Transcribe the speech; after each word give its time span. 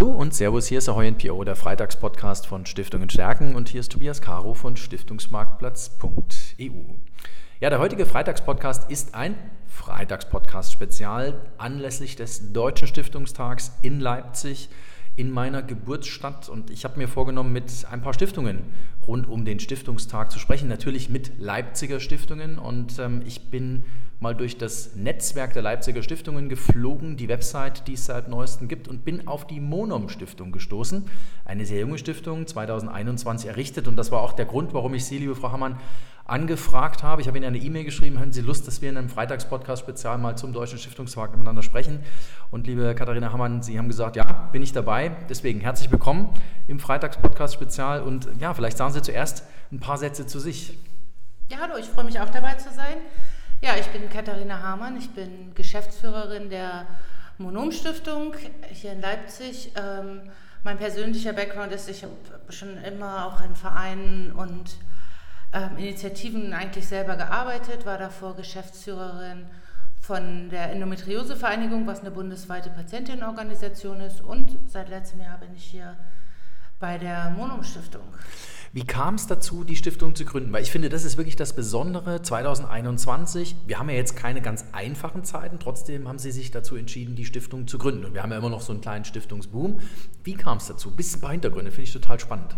Hallo 0.00 0.12
und 0.12 0.32
Servus, 0.32 0.66
hier 0.66 0.78
ist 0.78 0.88
Ahoy 0.88 1.10
NPO, 1.10 1.44
der 1.44 1.56
Freitagspodcast 1.56 2.46
von 2.46 2.64
Stiftungen 2.64 3.10
Stärken. 3.10 3.54
Und 3.54 3.68
hier 3.68 3.80
ist 3.80 3.92
Tobias 3.92 4.22
Caro 4.22 4.54
von 4.54 4.78
Stiftungsmarktplatz.eu. 4.78 6.94
Ja, 7.60 7.68
der 7.68 7.80
heutige 7.80 8.06
Freitagspodcast 8.06 8.90
ist 8.90 9.14
ein 9.14 9.34
Freitagspodcast-Spezial 9.66 11.50
anlässlich 11.58 12.16
des 12.16 12.54
Deutschen 12.54 12.88
Stiftungstags 12.88 13.72
in 13.82 14.00
Leipzig 14.00 14.70
in 15.16 15.30
meiner 15.30 15.62
Geburtsstadt. 15.62 16.48
Und 16.48 16.70
ich 16.70 16.84
habe 16.84 16.98
mir 16.98 17.06
vorgenommen, 17.06 17.52
mit 17.52 17.70
ein 17.90 18.00
paar 18.00 18.14
Stiftungen 18.14 18.72
rund 19.06 19.28
um 19.28 19.44
den 19.44 19.60
Stiftungstag 19.60 20.32
zu 20.32 20.38
sprechen, 20.38 20.70
natürlich 20.70 21.10
mit 21.10 21.38
Leipziger 21.38 22.00
Stiftungen. 22.00 22.58
Und 22.58 22.98
ähm, 22.98 23.20
ich 23.26 23.50
bin 23.50 23.84
mal 24.20 24.34
durch 24.34 24.58
das 24.58 24.94
Netzwerk 24.96 25.54
der 25.54 25.62
Leipziger 25.62 26.02
Stiftungen 26.02 26.50
geflogen, 26.50 27.16
die 27.16 27.28
Website, 27.28 27.86
die 27.88 27.94
es 27.94 28.04
seit 28.04 28.28
neuestem 28.28 28.68
gibt, 28.68 28.86
und 28.86 29.02
bin 29.02 29.26
auf 29.26 29.46
die 29.46 29.60
Monom 29.60 30.10
Stiftung 30.10 30.52
gestoßen. 30.52 31.06
Eine 31.46 31.64
sehr 31.64 31.80
junge 31.80 31.96
Stiftung, 31.96 32.46
2021 32.46 33.48
errichtet. 33.48 33.88
Und 33.88 33.96
das 33.96 34.12
war 34.12 34.20
auch 34.20 34.34
der 34.34 34.44
Grund, 34.44 34.74
warum 34.74 34.92
ich 34.92 35.06
Sie, 35.06 35.16
liebe 35.16 35.34
Frau 35.34 35.52
Hammann, 35.52 35.80
angefragt 36.26 37.02
habe. 37.02 37.22
Ich 37.22 37.28
habe 37.28 37.38
Ihnen 37.38 37.46
eine 37.46 37.58
E-Mail 37.58 37.84
geschrieben, 37.84 38.20
haben 38.20 38.30
Sie 38.30 38.42
Lust, 38.42 38.66
dass 38.66 38.82
wir 38.82 38.90
in 38.90 38.98
einem 38.98 39.08
Freitagspodcast-Spezial 39.08 40.18
mal 40.18 40.36
zum 40.36 40.52
Deutschen 40.52 40.78
Stiftungstag 40.78 41.32
miteinander 41.32 41.62
sprechen? 41.62 42.00
Und 42.50 42.66
liebe 42.66 42.94
Katharina 42.94 43.32
Hammann, 43.32 43.62
Sie 43.62 43.78
haben 43.78 43.88
gesagt, 43.88 44.16
ja, 44.16 44.50
bin 44.52 44.62
ich 44.62 44.74
dabei. 44.74 45.12
Deswegen 45.30 45.60
herzlich 45.60 45.90
willkommen 45.90 46.28
im 46.68 46.78
Freitagspodcast-Spezial. 46.78 48.02
Und 48.02 48.28
ja, 48.38 48.52
vielleicht 48.52 48.76
sagen 48.76 48.92
Sie 48.92 49.00
zuerst 49.00 49.44
ein 49.72 49.80
paar 49.80 49.96
Sätze 49.96 50.26
zu 50.26 50.38
sich. 50.40 50.78
Ja, 51.50 51.56
hallo, 51.62 51.78
ich 51.80 51.86
freue 51.86 52.04
mich 52.04 52.20
auch 52.20 52.28
dabei 52.28 52.54
zu 52.54 52.70
sein. 52.72 52.98
Ja, 53.62 53.76
ich 53.78 53.88
bin 53.88 54.08
Katharina 54.08 54.62
Hamann, 54.62 54.96
ich 54.96 55.10
bin 55.10 55.54
Geschäftsführerin 55.54 56.48
der 56.48 56.86
Monom 57.36 57.72
Stiftung 57.72 58.34
hier 58.72 58.92
in 58.92 59.02
Leipzig. 59.02 59.72
Ähm, 59.76 60.22
mein 60.64 60.78
persönlicher 60.78 61.34
Background 61.34 61.70
ist, 61.70 61.90
ich 61.90 62.02
habe 62.02 62.14
schon 62.48 62.78
immer 62.78 63.26
auch 63.26 63.44
in 63.44 63.54
Vereinen 63.54 64.32
und 64.32 64.78
ähm, 65.52 65.76
Initiativen 65.76 66.54
eigentlich 66.54 66.88
selber 66.88 67.16
gearbeitet, 67.16 67.84
war 67.84 67.98
davor 67.98 68.34
Geschäftsführerin 68.34 69.44
von 70.00 70.48
der 70.48 70.72
Endometriose-Vereinigung, 70.72 71.86
was 71.86 72.00
eine 72.00 72.12
bundesweite 72.12 72.70
Patientinnenorganisation 72.70 74.00
ist. 74.00 74.22
Und 74.22 74.56
seit 74.68 74.88
letztem 74.88 75.20
Jahr 75.20 75.36
bin 75.36 75.54
ich 75.54 75.64
hier 75.64 75.98
bei 76.78 76.96
der 76.96 77.28
Monom 77.36 77.62
Stiftung. 77.62 78.08
Wie 78.72 78.84
kam 78.84 79.16
es 79.16 79.26
dazu, 79.26 79.64
die 79.64 79.74
Stiftung 79.74 80.14
zu 80.14 80.24
gründen? 80.24 80.52
Weil 80.52 80.62
ich 80.62 80.70
finde, 80.70 80.88
das 80.90 81.04
ist 81.04 81.16
wirklich 81.16 81.34
das 81.34 81.56
Besondere 81.56 82.22
2021. 82.22 83.56
Wir 83.66 83.80
haben 83.80 83.90
ja 83.90 83.96
jetzt 83.96 84.14
keine 84.14 84.40
ganz 84.42 84.64
einfachen 84.70 85.24
Zeiten, 85.24 85.58
trotzdem 85.58 86.06
haben 86.06 86.20
Sie 86.20 86.30
sich 86.30 86.52
dazu 86.52 86.76
entschieden, 86.76 87.16
die 87.16 87.24
Stiftung 87.24 87.66
zu 87.66 87.78
gründen. 87.78 88.04
Und 88.04 88.14
wir 88.14 88.22
haben 88.22 88.30
ja 88.30 88.38
immer 88.38 88.48
noch 88.48 88.60
so 88.60 88.70
einen 88.70 88.80
kleinen 88.80 89.04
Stiftungsboom. 89.04 89.80
Wie 90.22 90.34
kam 90.34 90.58
es 90.58 90.68
dazu? 90.68 90.92
Bisschen 90.92 91.18
ein 91.18 91.20
paar 91.20 91.32
Hintergründe, 91.32 91.72
finde 91.72 91.88
ich 91.88 91.92
total 91.92 92.20
spannend. 92.20 92.54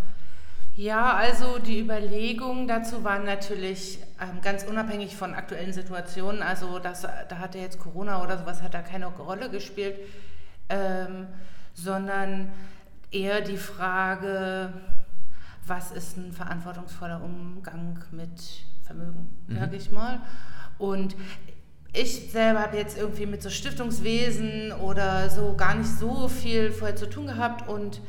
Ja, 0.75 1.15
also 1.15 1.57
die 1.57 1.79
Überlegungen 1.79 2.67
dazu 2.67 3.03
waren 3.03 3.25
natürlich 3.25 3.97
ähm, 4.21 4.41
ganz 4.43 4.65
unabhängig 4.65 5.15
von 5.15 5.33
aktuellen 5.33 5.73
Situationen. 5.73 6.43
Also 6.43 6.77
das, 6.77 7.01
da 7.01 7.39
hatte 7.39 7.57
jetzt 7.57 7.79
Corona 7.79 8.21
oder 8.21 8.37
sowas, 8.37 8.61
hat 8.61 8.75
da 8.75 8.83
keine 8.83 9.07
Rolle 9.07 9.49
gespielt, 9.49 9.95
ähm, 10.69 11.25
sondern 11.73 12.51
eher 13.09 13.41
die 13.41 13.57
Frage, 13.57 14.73
was 15.65 15.91
ist 15.91 16.17
ein 16.17 16.31
verantwortungsvoller 16.31 17.21
Umgang 17.23 18.03
mit 18.11 18.65
Vermögen, 18.83 19.29
mhm. 19.47 19.59
sage 19.59 19.75
ich 19.75 19.91
mal. 19.91 20.21
Und 20.77 21.15
ich 21.93 22.31
selber 22.31 22.61
habe 22.61 22.77
jetzt 22.77 22.97
irgendwie 22.97 23.25
mit 23.25 23.41
so 23.43 23.49
Stiftungswesen 23.49 24.71
oder 24.71 25.29
so 25.29 25.55
gar 25.55 25.75
nicht 25.75 25.89
so 25.89 26.27
viel 26.27 26.71
vorher 26.71 26.95
zu 26.95 27.09
tun 27.09 27.27
gehabt 27.27 27.67
und 27.67 28.01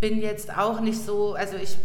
bin 0.00 0.20
jetzt 0.20 0.56
auch 0.56 0.80
nicht 0.80 1.00
so, 1.00 1.34
also 1.34 1.56
ich 1.56 1.76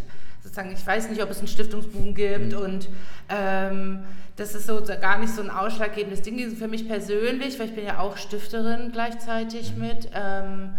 sozusagen, 0.41 0.71
ich 0.71 0.85
weiß 0.85 1.09
nicht, 1.09 1.21
ob 1.23 1.29
es 1.29 1.39
einen 1.39 1.47
Stiftungsboom 1.47 2.13
gibt 2.13 2.53
mhm. 2.53 2.57
und 2.57 2.89
ähm, 3.29 4.03
das 4.35 4.55
ist 4.55 4.67
so 4.67 4.81
gar 4.83 5.19
nicht 5.19 5.33
so 5.33 5.41
ein 5.41 5.49
ausschlaggebendes 5.49 6.21
Ding 6.21 6.55
für 6.55 6.67
mich 6.67 6.87
persönlich, 6.87 7.59
weil 7.59 7.67
ich 7.67 7.75
bin 7.75 7.85
ja 7.85 7.99
auch 7.99 8.17
Stifterin 8.17 8.91
gleichzeitig 8.91 9.75
mhm. 9.75 9.81
mit, 9.81 10.09
ähm, 10.13 10.75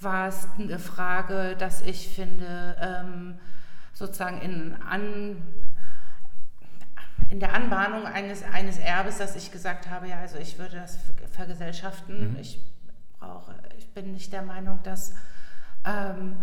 war 0.00 0.28
es 0.28 0.48
eine 0.58 0.78
Frage, 0.78 1.56
dass 1.58 1.82
ich 1.82 2.08
finde, 2.08 2.76
ähm, 2.80 3.34
sozusagen 3.96 4.42
in, 4.42 4.76
an, 4.82 5.42
in 7.30 7.40
der 7.40 7.54
Anbahnung 7.54 8.04
eines, 8.04 8.42
eines 8.42 8.78
Erbes, 8.78 9.16
dass 9.16 9.36
ich 9.36 9.50
gesagt 9.50 9.88
habe, 9.88 10.06
ja, 10.08 10.20
also 10.20 10.36
ich 10.36 10.58
würde 10.58 10.76
das 10.76 10.98
vergesellschaften. 11.32 12.32
Mhm. 12.32 12.36
Ich 12.38 12.60
brauche, 13.18 13.54
ich 13.78 13.88
bin 13.94 14.12
nicht 14.12 14.34
der 14.34 14.42
Meinung, 14.42 14.80
dass, 14.82 15.14
ähm, 15.86 16.36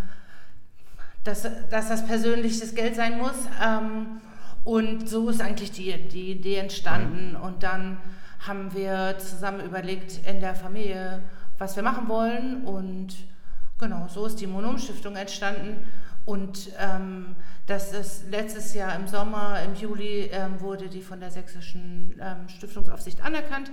dass, 1.23 1.43
dass 1.69 1.89
das 1.89 2.07
persönliches 2.07 2.73
Geld 2.73 2.95
sein 2.95 3.19
muss. 3.19 3.35
Ähm, 3.63 4.19
und 4.63 5.07
so 5.07 5.29
ist 5.29 5.39
eigentlich 5.39 5.71
die, 5.71 5.95
die 6.07 6.31
Idee 6.31 6.57
entstanden. 6.57 7.33
Mhm. 7.33 7.41
Und 7.41 7.61
dann 7.61 7.99
haben 8.39 8.73
wir 8.73 9.19
zusammen 9.19 9.63
überlegt 9.63 10.25
in 10.27 10.39
der 10.39 10.55
Familie, 10.55 11.21
was 11.59 11.75
wir 11.75 11.83
machen 11.83 12.07
wollen. 12.07 12.63
Und 12.63 13.15
genau, 13.77 14.07
so 14.07 14.25
ist 14.25 14.41
die 14.41 14.47
Monom 14.47 14.79
Stiftung 14.79 15.15
entstanden. 15.15 15.87
Und 16.25 16.71
ähm, 16.79 17.35
das 17.65 17.91
ist 17.91 18.29
letztes 18.29 18.73
Jahr 18.73 18.95
im 18.95 19.07
Sommer, 19.07 19.61
im 19.63 19.75
Juli, 19.75 20.29
ähm, 20.31 20.59
wurde 20.61 20.87
die 20.87 21.01
von 21.01 21.19
der 21.19 21.31
Sächsischen 21.31 22.19
ähm, 22.21 22.47
Stiftungsaufsicht 22.47 23.23
anerkannt. 23.23 23.71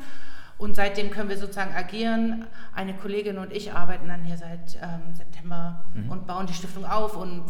Und 0.59 0.77
seitdem 0.77 1.11
können 1.11 1.31
wir 1.31 1.39
sozusagen 1.39 1.75
agieren. 1.75 2.45
Eine 2.75 2.95
Kollegin 2.95 3.39
und 3.39 3.51
ich 3.53 3.73
arbeiten 3.73 4.09
dann 4.09 4.25
hier 4.25 4.37
seit 4.37 4.77
ähm, 4.77 5.15
September 5.15 5.85
mhm. 5.95 6.11
und 6.11 6.27
bauen 6.27 6.47
die 6.47 6.53
Stiftung 6.53 6.85
auf 6.85 7.17
und 7.17 7.45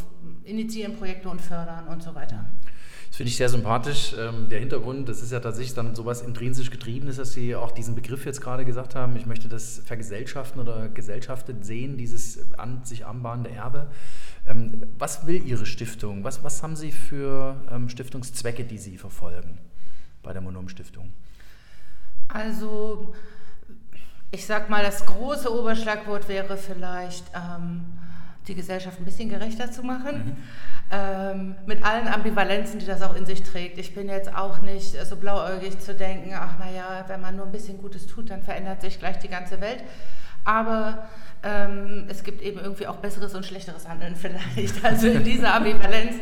initiieren 0.44 0.96
Projekte 0.96 1.28
und 1.28 1.40
fördern 1.40 1.88
und 1.88 2.02
so 2.02 2.14
weiter. 2.14 2.44
Das 3.10 3.16
finde 3.16 3.30
ich 3.30 3.36
sehr 3.36 3.48
sympathisch. 3.48 4.14
Ähm, 4.16 4.48
der 4.48 4.60
Hintergrund, 4.60 5.08
das 5.08 5.20
ist 5.20 5.32
ja 5.32 5.40
tatsächlich 5.40 5.74
dann 5.74 5.96
sowas 5.96 6.22
intrinsisch 6.22 6.70
getriebenes, 6.70 7.16
dass 7.16 7.32
Sie 7.32 7.56
auch 7.56 7.72
diesen 7.72 7.96
Begriff 7.96 8.24
jetzt 8.24 8.40
gerade 8.40 8.64
gesagt 8.64 8.94
haben. 8.94 9.16
Ich 9.16 9.26
möchte 9.26 9.48
das 9.48 9.82
vergesellschaften 9.84 10.60
oder 10.60 10.88
gesellschaftet 10.88 11.64
sehen, 11.64 11.96
dieses 11.96 12.54
an 12.56 12.84
sich 12.84 13.04
anbahnende 13.04 13.50
Erbe. 13.50 13.90
Ähm, 14.46 14.84
was 14.96 15.26
will 15.26 15.44
Ihre 15.44 15.66
Stiftung? 15.66 16.22
Was, 16.22 16.44
was 16.44 16.62
haben 16.62 16.76
Sie 16.76 16.92
für 16.92 17.56
ähm, 17.70 17.88
Stiftungszwecke, 17.88 18.64
die 18.64 18.78
Sie 18.78 18.96
verfolgen 18.96 19.58
bei 20.22 20.32
der 20.32 20.40
Monom 20.40 20.68
Stiftung? 20.68 21.12
Also, 22.28 23.12
ich 24.30 24.46
sag 24.46 24.70
mal, 24.70 24.84
das 24.84 25.04
große 25.04 25.52
Oberschlagwort 25.52 26.28
wäre 26.28 26.56
vielleicht, 26.56 27.24
ähm, 27.34 27.86
die 28.50 28.56
Gesellschaft 28.56 29.00
ein 29.00 29.04
bisschen 29.04 29.30
gerechter 29.30 29.70
zu 29.70 29.82
machen. 29.82 30.16
Mhm. 30.24 30.36
Ähm, 30.92 31.54
mit 31.66 31.84
allen 31.84 32.08
Ambivalenzen, 32.08 32.80
die 32.80 32.86
das 32.86 33.00
auch 33.00 33.14
in 33.14 33.24
sich 33.24 33.42
trägt. 33.42 33.78
Ich 33.78 33.94
bin 33.94 34.08
jetzt 34.08 34.34
auch 34.34 34.60
nicht 34.60 34.96
so 35.06 35.16
blauäugig 35.16 35.78
zu 35.78 35.94
denken, 35.94 36.32
ach 36.34 36.58
naja, 36.58 37.04
wenn 37.06 37.20
man 37.20 37.36
nur 37.36 37.46
ein 37.46 37.52
bisschen 37.52 37.78
Gutes 37.78 38.06
tut, 38.06 38.30
dann 38.30 38.42
verändert 38.42 38.82
sich 38.82 38.98
gleich 38.98 39.18
die 39.18 39.28
ganze 39.28 39.60
Welt. 39.60 39.84
Aber 40.44 41.06
ähm, 41.42 42.06
es 42.08 42.24
gibt 42.24 42.42
eben 42.42 42.58
irgendwie 42.58 42.86
auch 42.86 42.96
besseres 42.96 43.34
und 43.34 43.46
schlechteres 43.46 43.88
Handeln 43.88 44.16
vielleicht. 44.16 44.84
Also 44.84 45.06
in 45.06 45.22
dieser 45.22 45.54
Ambivalenz 45.54 46.16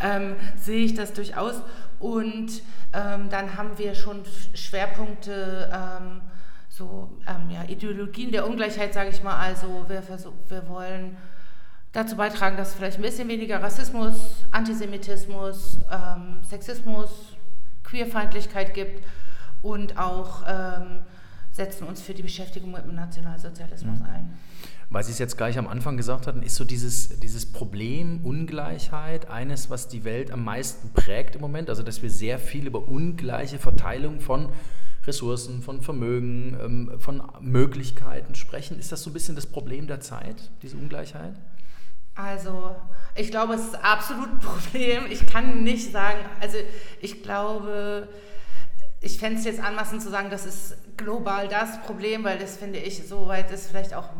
ähm, 0.00 0.36
sehe 0.56 0.84
ich 0.84 0.94
das 0.94 1.12
durchaus. 1.12 1.60
Und 1.98 2.62
ähm, 2.92 3.28
dann 3.28 3.56
haben 3.56 3.76
wir 3.78 3.94
schon 3.94 4.22
Schwerpunkte, 4.54 5.70
ähm, 5.72 6.20
so 6.68 7.10
ähm, 7.26 7.50
ja, 7.50 7.64
Ideologien 7.64 8.32
der 8.32 8.46
Ungleichheit, 8.46 8.94
sage 8.94 9.10
ich 9.10 9.22
mal. 9.22 9.36
Also 9.36 9.84
wir, 9.88 10.02
wir 10.48 10.68
wollen 10.68 11.16
dazu 11.92 12.16
beitragen, 12.16 12.56
dass 12.56 12.70
es 12.70 12.74
vielleicht 12.74 12.98
ein 12.98 13.02
bisschen 13.02 13.28
weniger 13.28 13.62
Rassismus, 13.62 14.16
Antisemitismus, 14.50 15.78
ähm, 15.90 16.38
Sexismus, 16.42 17.10
Queerfeindlichkeit 17.84 18.74
gibt 18.74 19.04
und 19.62 19.98
auch 19.98 20.42
setzen 21.52 21.86
uns 21.86 22.00
für 22.00 22.14
die 22.14 22.22
Beschäftigung 22.22 22.72
mit 22.72 22.84
dem 22.84 22.94
Nationalsozialismus 22.94 24.00
mhm. 24.00 24.06
ein. 24.06 24.38
Weil 24.90 25.04
Sie 25.04 25.12
es 25.12 25.18
jetzt 25.18 25.36
gleich 25.36 25.58
am 25.58 25.68
Anfang 25.68 25.96
gesagt 25.96 26.26
hatten, 26.26 26.42
ist 26.42 26.54
so 26.54 26.64
dieses, 26.64 27.20
dieses 27.20 27.46
Problem 27.46 28.20
Ungleichheit 28.24 29.30
eines, 29.30 29.70
was 29.70 29.88
die 29.88 30.04
Welt 30.04 30.30
am 30.30 30.44
meisten 30.44 30.90
prägt 30.92 31.34
im 31.34 31.40
Moment. 31.40 31.70
Also, 31.70 31.82
dass 31.82 32.02
wir 32.02 32.10
sehr 32.10 32.38
viel 32.38 32.66
über 32.66 32.88
ungleiche 32.88 33.58
Verteilung 33.58 34.20
von 34.20 34.50
Ressourcen, 35.06 35.62
von 35.62 35.80
Vermögen, 35.80 36.56
ähm, 36.62 36.92
von 36.98 37.22
Möglichkeiten 37.40 38.34
sprechen. 38.34 38.78
Ist 38.78 38.92
das 38.92 39.02
so 39.02 39.10
ein 39.10 39.14
bisschen 39.14 39.34
das 39.34 39.46
Problem 39.46 39.86
der 39.86 40.00
Zeit, 40.00 40.50
diese 40.62 40.76
Ungleichheit? 40.76 41.34
Also, 42.14 42.76
ich 43.14 43.30
glaube, 43.30 43.54
es 43.54 43.62
ist 43.62 43.84
absolut 43.84 44.30
ein 44.30 44.38
Problem. 44.72 45.06
Ich 45.10 45.26
kann 45.26 45.62
nicht 45.64 45.92
sagen, 45.92 46.18
also 46.40 46.58
ich 47.00 47.22
glaube, 47.22 48.08
ich 49.00 49.18
fände 49.18 49.38
es 49.38 49.44
jetzt 49.44 49.60
anmaßend 49.60 50.02
zu 50.02 50.10
sagen, 50.10 50.30
das 50.30 50.46
ist 50.46 50.76
global 50.96 51.48
das 51.48 51.80
Problem, 51.82 52.24
weil 52.24 52.38
das 52.38 52.56
finde 52.56 52.78
ich, 52.78 53.06
soweit 53.06 53.50
ist 53.50 53.68
vielleicht 53.68 53.94
auch 53.94 54.10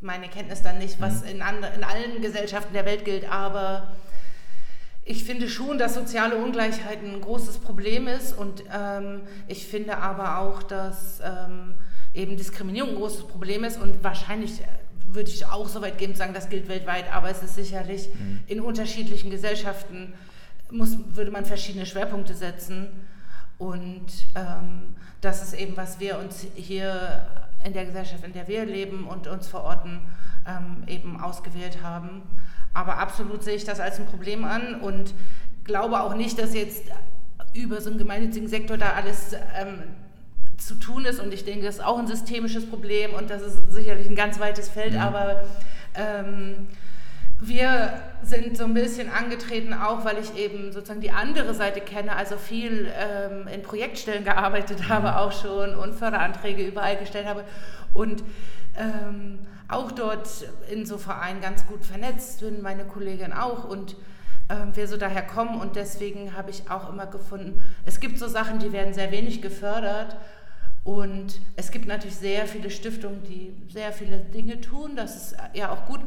meine 0.00 0.28
Kenntnis 0.28 0.62
dann 0.62 0.78
nicht, 0.78 1.00
was 1.00 1.22
mhm. 1.22 1.28
in, 1.28 1.42
andre, 1.42 1.72
in 1.74 1.84
allen 1.84 2.20
Gesellschaften 2.20 2.74
der 2.74 2.84
Welt 2.84 3.04
gilt, 3.04 3.30
aber 3.30 3.94
ich 5.04 5.24
finde 5.24 5.48
schon, 5.48 5.78
dass 5.78 5.94
soziale 5.94 6.36
Ungleichheit 6.36 7.02
ein 7.02 7.20
großes 7.20 7.58
Problem 7.58 8.08
ist 8.08 8.32
und 8.32 8.64
ähm, 8.74 9.22
ich 9.48 9.66
finde 9.66 9.98
aber 9.98 10.38
auch, 10.38 10.62
dass 10.62 11.20
ähm, 11.20 11.74
eben 12.14 12.36
Diskriminierung 12.36 12.90
ein 12.90 12.96
großes 12.96 13.28
Problem 13.28 13.64
ist 13.64 13.78
und 13.78 14.02
wahrscheinlich 14.02 14.62
würde 15.14 15.30
ich 15.30 15.46
auch 15.46 15.68
so 15.68 15.80
weit 15.80 15.98
gehen 15.98 16.14
sagen, 16.14 16.34
das 16.34 16.48
gilt 16.48 16.68
weltweit, 16.68 17.12
aber 17.12 17.30
es 17.30 17.42
ist 17.42 17.54
sicherlich 17.54 18.08
mhm. 18.14 18.40
in 18.46 18.60
unterschiedlichen 18.60 19.30
Gesellschaften 19.30 20.12
muss, 20.70 20.96
würde 21.14 21.30
man 21.30 21.44
verschiedene 21.44 21.86
Schwerpunkte 21.86 22.34
setzen. 22.34 22.88
Und 23.58 24.06
ähm, 24.34 24.94
das 25.20 25.42
ist 25.42 25.54
eben, 25.54 25.76
was 25.76 26.00
wir 26.00 26.18
uns 26.18 26.46
hier 26.54 27.26
in 27.64 27.72
der 27.72 27.86
Gesellschaft, 27.86 28.24
in 28.24 28.32
der 28.32 28.48
wir 28.48 28.64
leben 28.64 29.06
und 29.06 29.26
uns 29.26 29.46
verorten, 29.46 30.00
ähm, 30.46 30.82
eben 30.86 31.20
ausgewählt 31.20 31.82
haben. 31.82 32.22
Aber 32.74 32.98
absolut 32.98 33.42
sehe 33.42 33.54
ich 33.54 33.64
das 33.64 33.80
als 33.80 33.98
ein 33.98 34.06
Problem 34.06 34.44
an 34.44 34.80
und 34.80 35.14
glaube 35.62 36.00
auch 36.00 36.14
nicht, 36.14 36.38
dass 36.38 36.54
jetzt 36.54 36.84
über 37.54 37.80
so 37.80 37.88
einen 37.88 37.98
gemeinnützigen 37.98 38.48
Sektor 38.48 38.76
da 38.76 38.92
alles 38.94 39.34
ähm, 39.54 39.82
zu 40.58 40.74
tun 40.74 41.04
ist. 41.04 41.20
Und 41.20 41.32
ich 41.32 41.44
denke, 41.44 41.66
das 41.66 41.76
ist 41.76 41.84
auch 41.84 41.98
ein 41.98 42.06
systemisches 42.06 42.68
Problem 42.68 43.14
und 43.14 43.30
das 43.30 43.42
ist 43.42 43.58
sicherlich 43.70 44.08
ein 44.08 44.16
ganz 44.16 44.38
weites 44.40 44.68
Feld, 44.68 44.94
mhm. 44.94 45.00
aber 45.00 45.44
ähm, 45.94 46.66
wir 47.40 48.00
sind 48.22 48.56
so 48.56 48.64
ein 48.64 48.74
bisschen 48.74 49.10
angetreten, 49.10 49.74
auch 49.74 50.04
weil 50.04 50.18
ich 50.18 50.36
eben 50.36 50.72
sozusagen 50.72 51.00
die 51.00 51.10
andere 51.10 51.52
Seite 51.52 51.80
kenne, 51.80 52.16
also 52.16 52.36
viel 52.36 52.90
ähm, 52.96 53.48
in 53.48 53.62
Projektstellen 53.62 54.24
gearbeitet 54.24 54.80
mhm. 54.80 54.88
habe 54.88 55.18
auch 55.18 55.32
schon 55.32 55.74
und 55.74 55.94
Förderanträge 55.94 56.64
überall 56.64 56.96
gestellt 56.96 57.26
habe 57.26 57.44
und 57.92 58.22
ähm, 58.78 59.40
auch 59.68 59.92
dort 59.92 60.28
in 60.70 60.86
so 60.86 60.98
Vereinen 60.98 61.40
ganz 61.40 61.66
gut 61.66 61.84
vernetzt 61.84 62.40
bin, 62.40 62.62
meine 62.62 62.84
Kollegin 62.84 63.32
auch 63.32 63.64
und 63.64 63.96
ähm, 64.48 64.74
wir 64.74 64.86
so 64.88 64.96
daher 64.96 65.22
kommen 65.22 65.60
und 65.60 65.76
deswegen 65.76 66.36
habe 66.36 66.50
ich 66.50 66.70
auch 66.70 66.90
immer 66.90 67.06
gefunden, 67.06 67.60
es 67.84 67.98
gibt 68.00 68.18
so 68.18 68.28
Sachen, 68.28 68.58
die 68.58 68.72
werden 68.72 68.94
sehr 68.94 69.10
wenig 69.10 69.42
gefördert 69.42 70.16
und 70.84 71.40
es 71.56 71.70
gibt 71.70 71.86
natürlich 71.86 72.16
sehr 72.16 72.46
viele 72.46 72.70
Stiftungen, 72.70 73.22
die 73.24 73.54
sehr 73.72 73.92
viele 73.92 74.18
Dinge 74.18 74.60
tun, 74.60 74.96
das 74.96 75.16
ist 75.16 75.36
ja 75.54 75.70
auch 75.70 75.86
gut. 75.86 76.00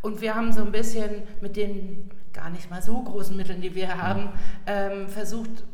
Und 0.00 0.20
wir 0.20 0.34
haben 0.34 0.52
so 0.52 0.62
ein 0.62 0.72
bisschen 0.72 1.22
mit 1.40 1.56
den 1.56 2.10
gar 2.32 2.50
nicht 2.50 2.70
mal 2.70 2.82
so 2.82 3.00
großen 3.02 3.36
Mitteln, 3.36 3.60
die 3.60 3.74
wir 3.74 4.00
haben, 4.00 4.30
ähm, 4.66 5.08
versucht, 5.08 5.64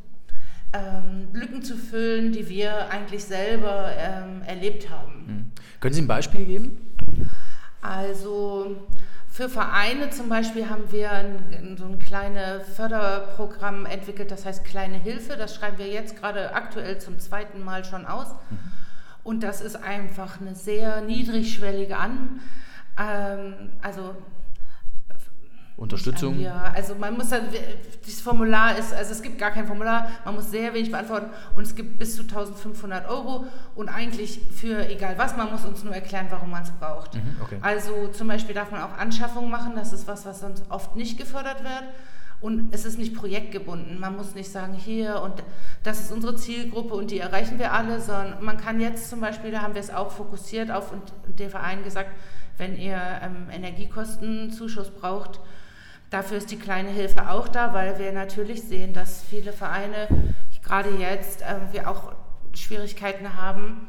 ähm, 0.72 1.28
Lücken 1.32 1.62
zu 1.62 1.76
füllen, 1.76 2.32
die 2.32 2.48
wir 2.48 2.90
eigentlich 2.90 3.24
selber 3.24 3.92
ähm, 3.96 4.42
erlebt 4.42 4.90
haben. 4.90 5.24
Hm. 5.26 5.52
Können 5.80 5.94
Sie 5.94 6.02
ein 6.02 6.08
Beispiel 6.08 6.44
geben? 6.44 6.78
Also 7.80 8.76
für 9.38 9.48
Vereine 9.48 10.10
zum 10.10 10.28
Beispiel 10.28 10.68
haben 10.68 10.90
wir 10.90 11.12
ein, 11.12 11.76
so 11.78 11.84
ein 11.84 12.00
kleines 12.00 12.66
Förderprogramm 12.74 13.86
entwickelt, 13.86 14.32
das 14.32 14.44
heißt 14.44 14.64
Kleine 14.64 14.96
Hilfe. 14.96 15.36
Das 15.36 15.54
schreiben 15.54 15.78
wir 15.78 15.86
jetzt 15.86 16.16
gerade 16.16 16.54
aktuell 16.54 16.98
zum 16.98 17.20
zweiten 17.20 17.62
Mal 17.62 17.84
schon 17.84 18.04
aus. 18.04 18.32
Mhm. 18.50 18.58
Und 19.22 19.44
das 19.44 19.60
ist 19.60 19.76
einfach 19.76 20.40
eine 20.40 20.56
sehr 20.56 21.02
niedrigschwellige 21.02 21.96
An 21.98 22.40
ähm, 22.98 23.70
also 23.80 24.16
Unterstützung? 25.78 26.40
Ja, 26.40 26.72
also 26.74 26.96
man 26.96 27.14
muss 27.16 27.28
dann, 27.28 27.42
dieses 28.04 28.20
Formular 28.20 28.76
ist, 28.76 28.92
also 28.92 29.12
es 29.12 29.22
gibt 29.22 29.38
gar 29.38 29.52
kein 29.52 29.66
Formular, 29.66 30.08
man 30.24 30.34
muss 30.34 30.50
sehr 30.50 30.74
wenig 30.74 30.90
beantworten 30.90 31.30
und 31.54 31.62
es 31.62 31.74
gibt 31.76 32.00
bis 32.00 32.16
zu 32.16 32.22
1500 32.22 33.08
Euro 33.08 33.46
und 33.76 33.88
eigentlich 33.88 34.40
für 34.50 34.88
egal 34.88 35.16
was, 35.18 35.36
man 35.36 35.52
muss 35.52 35.64
uns 35.64 35.84
nur 35.84 35.94
erklären, 35.94 36.26
warum 36.30 36.50
man 36.50 36.64
es 36.64 36.72
braucht. 36.72 37.14
Mhm, 37.14 37.36
okay. 37.40 37.58
Also 37.62 38.08
zum 38.08 38.26
Beispiel 38.26 38.56
darf 38.56 38.72
man 38.72 38.82
auch 38.82 38.98
Anschaffungen 38.98 39.50
machen, 39.50 39.72
das 39.76 39.92
ist 39.92 40.08
was, 40.08 40.26
was 40.26 40.40
sonst 40.40 40.64
oft 40.68 40.96
nicht 40.96 41.16
gefördert 41.16 41.62
wird. 41.62 41.84
Und 42.40 42.72
es 42.72 42.84
ist 42.84 42.98
nicht 42.98 43.16
projektgebunden. 43.16 43.98
Man 43.98 44.16
muss 44.16 44.36
nicht 44.36 44.52
sagen, 44.52 44.72
hier 44.72 45.22
und 45.22 45.42
das 45.82 45.98
ist 45.98 46.12
unsere 46.12 46.36
Zielgruppe 46.36 46.94
und 46.94 47.10
die 47.10 47.18
erreichen 47.18 47.58
wir 47.58 47.72
alle, 47.72 48.00
sondern 48.00 48.44
man 48.44 48.56
kann 48.56 48.80
jetzt 48.80 49.10
zum 49.10 49.20
Beispiel, 49.20 49.50
da 49.50 49.62
haben 49.62 49.74
wir 49.74 49.80
es 49.80 49.90
auch 49.90 50.12
fokussiert 50.12 50.70
auf 50.70 50.92
und 50.92 51.02
der 51.40 51.50
Verein 51.50 51.82
gesagt, 51.82 52.10
wenn 52.56 52.76
ihr 52.76 53.00
ähm, 53.22 53.48
Energiekostenzuschuss 53.50 54.90
braucht, 54.90 55.40
dafür 56.10 56.38
ist 56.38 56.50
die 56.50 56.58
kleine 56.58 56.90
Hilfe 56.90 57.30
auch 57.30 57.48
da, 57.48 57.72
weil 57.72 57.98
wir 57.98 58.12
natürlich 58.12 58.62
sehen, 58.62 58.92
dass 58.92 59.22
viele 59.22 59.52
Vereine 59.52 60.08
gerade 60.68 60.90
jetzt 60.90 61.42
äh, 61.42 61.56
wir 61.72 61.90
auch 61.90 62.12
Schwierigkeiten 62.54 63.36
haben, 63.40 63.88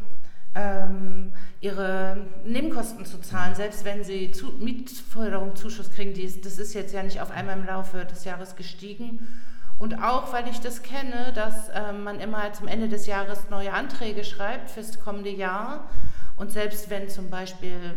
ähm, 0.56 1.34
ihre 1.62 2.26
Nebenkosten 2.46 3.06
zu 3.06 3.20
zahlen, 3.20 3.54
selbst 3.54 3.84
wenn 3.84 4.04
sie 4.04 4.32
zu, 4.32 4.54
Mietförderungszuschuss 4.60 5.92
kriegen. 5.92 6.14
Die 6.14 6.42
das 6.42 6.58
ist 6.58 6.74
jetzt 6.74 6.94
ja 6.94 7.04
nicht 7.04 7.22
auf 7.22 7.32
einmal 7.32 7.58
im 7.58 7.66
Laufe 7.66 8.06
des 8.06 8.24
Jahres 8.24 8.56
gestiegen. 8.56 9.28
Und 9.78 10.02
auch, 10.02 10.34
weil 10.34 10.48
ich 10.48 10.60
das 10.60 10.82
kenne, 10.84 11.32
dass 11.36 11.70
äh, 11.70 11.94
man 11.94 12.20
immer 12.20 12.52
zum 12.54 12.68
Ende 12.68 12.90
des 12.90 13.06
Jahres 13.08 13.50
neue 13.50 13.74
Anträge 13.74 14.24
schreibt 14.24 14.72
fürs 14.72 15.00
kommende 15.00 15.30
Jahr. 15.30 15.90
Und 16.38 16.52
selbst 16.52 16.90
wenn 16.90 17.10
zum 17.10 17.30
Beispiel 17.30 17.96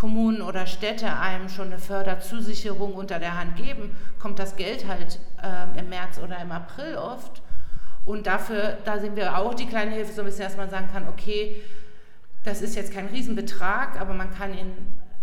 Kommunen 0.00 0.40
oder 0.40 0.66
Städte 0.66 1.14
einem 1.18 1.50
schon 1.50 1.66
eine 1.66 1.78
Förderzusicherung 1.78 2.94
unter 2.94 3.18
der 3.18 3.38
Hand 3.38 3.56
geben, 3.56 3.94
kommt 4.18 4.38
das 4.38 4.56
Geld 4.56 4.88
halt 4.88 5.20
äh, 5.42 5.78
im 5.78 5.90
März 5.90 6.18
oder 6.24 6.40
im 6.40 6.50
April 6.52 6.96
oft. 6.96 7.42
Und 8.06 8.26
dafür, 8.26 8.78
da 8.86 8.98
sehen 8.98 9.14
wir 9.14 9.36
auch 9.36 9.52
die 9.52 9.66
kleine 9.66 9.90
Hilfe 9.90 10.14
so 10.14 10.22
ein 10.22 10.24
bisschen, 10.24 10.44
dass 10.44 10.56
man 10.56 10.70
sagen 10.70 10.88
kann, 10.90 11.06
okay, 11.06 11.60
das 12.44 12.62
ist 12.62 12.76
jetzt 12.76 12.94
kein 12.94 13.08
Riesenbetrag, 13.08 14.00
aber 14.00 14.14
man 14.14 14.30
kann 14.30 14.56
ihn 14.56 14.72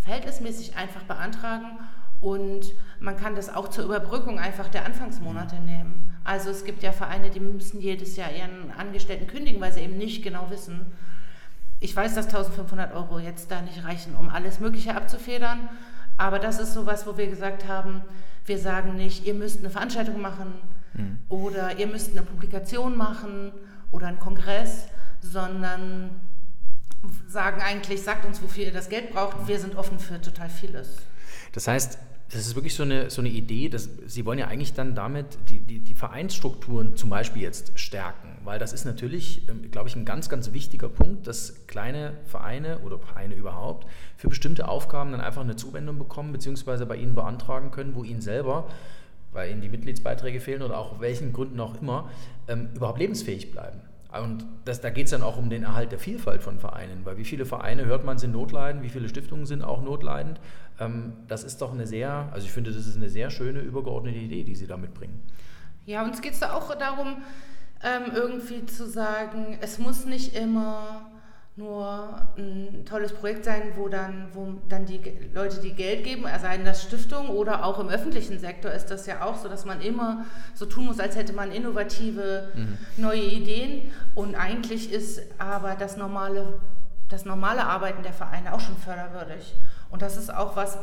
verhältnismäßig 0.02 0.78
einfach 0.78 1.02
beantragen 1.02 1.80
und 2.22 2.72
man 3.00 3.18
kann 3.18 3.36
das 3.36 3.50
auch 3.50 3.70
zur 3.70 3.86
Überbrückung 3.86 4.38
einfach 4.38 4.68
der 4.68 4.86
Anfangsmonate 4.86 5.56
nehmen. 5.56 6.16
Also 6.24 6.52
es 6.52 6.66
gibt 6.66 6.84
ja 6.84 6.92
Vereine, 6.92 7.32
die 7.32 7.40
müssen 7.40 7.82
jedes 7.82 8.16
Jahr 8.16 8.32
ihren 8.32 8.72
Angestellten 8.78 9.26
kündigen, 9.26 9.60
weil 9.60 9.74
sie 9.74 9.82
eben 9.82 9.98
nicht 9.98 10.22
genau 10.22 10.52
wissen, 10.52 10.86
ich 11.80 11.96
weiß, 11.96 12.16
dass 12.16 12.26
1500 12.28 12.94
Euro 12.94 13.20
jetzt 13.20 13.52
da 13.52 13.62
nicht 13.62 13.84
reichen, 13.84 14.16
um 14.16 14.30
alles 14.30 14.60
Mögliche 14.60 14.96
abzufedern, 14.96 15.70
aber 16.18 16.40
das 16.40 16.60
ist 16.60 16.74
sowas, 16.74 17.06
wo 17.06 17.18
wir 17.18 17.28
gesagt 17.28 17.68
haben, 17.68 18.02
wir 18.46 18.58
sagen 18.58 18.96
nicht, 18.96 19.26
ihr 19.26 19.34
müsst 19.34 19.60
eine 19.60 19.70
Veranstaltung 19.70 20.20
machen 20.20 20.54
mhm. 20.94 21.20
oder 21.30 21.78
ihr 21.78 21.88
müsst 21.88 22.12
eine 22.12 22.24
Publikation 22.24 22.96
machen 22.98 23.52
oder 23.92 24.08
einen 24.08 24.20
Kongress, 24.20 24.88
sondern 25.22 26.10
sagen 27.28 27.62
eigentlich, 27.62 28.02
sagt 28.02 28.26
uns, 28.26 28.42
wofür 28.42 28.66
ihr 28.66 28.74
das 28.74 28.90
Geld 28.90 29.14
braucht, 29.14 29.48
wir 29.48 29.60
sind 29.60 29.76
offen 29.76 30.00
für 30.00 30.20
total 30.20 30.50
vieles. 30.50 30.98
Das 31.52 31.68
heißt, 31.68 32.00
das 32.30 32.46
ist 32.46 32.56
wirklich 32.56 32.76
so 32.76 32.84
eine, 32.84 33.10
so 33.10 33.22
eine 33.22 33.30
Idee, 33.30 33.70
dass 33.70 33.90
Sie 34.06 34.26
wollen 34.26 34.38
ja 34.38 34.48
eigentlich 34.48 34.74
dann 34.74 34.96
damit 34.96 35.38
die, 35.50 35.60
die, 35.60 35.80
die 35.80 35.94
Vereinsstrukturen 35.94 36.98
zum 36.98 37.10
Beispiel 37.10 37.42
jetzt 37.42 37.80
stärken, 37.80 38.38
weil 38.44 38.60
das 38.60 38.74
ist 38.74 38.84
natürlich, 38.84 39.48
ähm, 39.48 39.72
glaube 39.72 39.88
ich, 39.88 39.96
ein 39.96 40.04
ganz, 40.04 40.28
ganz 40.28 40.52
wichtiger 40.52 40.90
Punkt, 40.90 41.26
dass 41.28 41.68
kleine 41.68 42.14
Vereine 42.26 42.80
oder 42.80 43.00
Vereine 43.00 43.36
überhaupt 43.36 43.88
für 44.18 44.28
bestimmte 44.28 44.68
Aufgaben 44.68 45.12
dann 45.12 45.22
einfach 45.22 45.42
eine 45.42 45.56
Zuwendung 45.56 45.98
bekommen, 45.98 46.34
beziehungsweise 46.34 46.86
bei 46.86 46.98
Ihnen 46.98 47.16
beantragen 47.16 47.72
können, 47.72 47.96
wo 47.96 48.04
Ihnen 48.04 48.22
selber, 48.22 48.68
weil 49.32 49.52
Ihnen 49.52 49.62
die 49.62 49.70
Mitgliedsbeiträge 49.70 50.42
fehlen 50.42 50.64
oder 50.64 50.78
auch 50.78 51.00
welchen 51.00 51.32
Gründen 51.32 51.60
auch 51.62 51.82
immer, 51.82 52.10
ähm, 52.50 52.70
überhaupt 52.76 53.00
lebensfähig 53.00 53.52
bleiben. 53.52 53.80
Und 54.22 54.46
das, 54.66 54.82
da 54.82 54.90
geht 54.90 55.06
es 55.06 55.12
dann 55.12 55.22
auch 55.22 55.38
um 55.38 55.50
den 55.50 55.64
Erhalt 55.64 55.92
der 55.92 56.00
Vielfalt 56.00 56.42
von 56.42 56.60
Vereinen, 56.60 57.06
weil 57.06 57.18
wie 57.18 57.26
viele 57.26 57.46
Vereine 57.46 57.86
hört 57.86 58.06
man 58.06 58.18
sind 58.18 58.32
notleidend, 58.32 58.84
wie 58.84 58.90
viele 58.90 59.10
Stiftungen 59.10 59.46
sind 59.46 59.64
auch 59.64 59.82
notleidend. 59.82 60.40
Ähm, 60.80 61.14
das 61.28 61.44
ist 61.44 61.62
doch 61.62 61.74
eine 61.74 61.88
sehr, 61.88 62.30
also 62.32 62.46
ich 62.46 62.52
finde, 62.52 62.72
das 62.72 62.86
ist 62.86 62.96
eine 62.96 63.10
sehr 63.10 63.30
schöne 63.30 63.60
übergeordnete 63.60 64.18
Idee, 64.18 64.44
die 64.44 64.56
Sie 64.56 64.68
da 64.68 64.78
mitbringen. 64.78 65.22
Ja, 65.86 66.04
uns 66.04 66.22
geht 66.22 66.34
es 66.34 66.40
da 66.40 66.54
auch 66.54 66.74
darum, 66.76 67.18
ähm, 67.84 68.12
irgendwie 68.14 68.66
zu 68.66 68.88
sagen, 68.88 69.58
es 69.62 69.80
muss 69.80 70.06
nicht 70.06 70.36
immer 70.36 71.12
nur 71.58 72.28
ein 72.38 72.86
tolles 72.86 73.14
Projekt 73.14 73.44
sein, 73.46 73.74
wo 73.76 73.88
dann, 73.90 74.28
wo 74.34 74.54
dann 74.70 74.86
die 74.86 75.02
Leute, 75.34 75.60
die 75.60 75.74
Geld 75.74 76.04
geben, 76.04 76.26
seien 76.40 76.64
das 76.64 76.84
Stiftungen 76.84 77.32
oder 77.32 77.66
auch 77.66 77.80
im 77.80 77.90
öffentlichen 77.90 78.38
Sektor 78.38 78.72
ist 78.72 78.88
das 78.88 79.08
ja 79.08 79.24
auch 79.24 79.38
so, 79.38 79.50
dass 79.50 79.66
man 79.66 79.82
immer 79.82 80.26
so 80.54 80.68
tun 80.68 80.86
muss, 80.86 81.00
als 81.00 81.16
hätte 81.16 81.34
man 81.34 81.52
innovative 81.52 82.52
mhm. 82.54 82.78
neue 82.98 83.24
Ideen. 83.24 83.92
Und 84.14 84.36
eigentlich 84.36 84.92
ist 84.92 85.20
aber 85.40 85.74
das 85.74 85.98
normale, 85.98 86.60
das 87.10 87.26
normale 87.26 87.66
Arbeiten 87.66 88.04
der 88.04 88.14
Vereine 88.14 88.54
auch 88.54 88.60
schon 88.60 88.78
förderwürdig. 88.78 89.56
Und 89.90 90.02
das 90.02 90.18
ist 90.18 90.34
auch 90.34 90.56
was, 90.56 90.78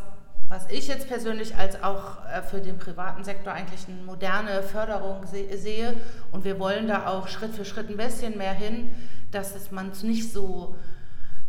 was 0.49 0.71
ich 0.71 0.89
jetzt 0.89 1.09
persönlich 1.09 1.57
als 1.57 1.83
auch 1.83 2.25
äh, 2.27 2.43
für 2.43 2.61
den 2.61 2.79
privaten 2.79 3.25
Sektor 3.25 3.53
eigentlich 3.53 3.87
eine 3.89 4.03
moderne 4.03 4.63
Förderung 4.63 5.27
sehe. 5.27 5.95
Und 6.33 6.45
wir 6.45 6.59
wollen 6.59 6.87
da 6.87 7.07
auch 7.07 7.29
Schritt 7.29 7.55
für 7.55 7.65
Schritt 7.65 7.91
ein 7.91 7.97
bisschen 7.97 8.37
mehr 8.39 8.53
hin 8.53 8.91
dass 9.35 9.71
man 9.71 9.91
es 9.91 10.03
nicht 10.03 10.33
so 10.33 10.77